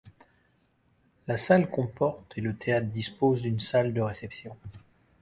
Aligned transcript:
La 1.27 1.37
salle 1.37 1.69
comporte 1.69 2.35
et 2.35 2.41
le 2.41 2.55
théâtre 2.55 2.87
dispose 2.87 3.43
d'une 3.43 3.59
salle 3.59 3.93
de 3.93 4.01
répétition. 4.01 4.57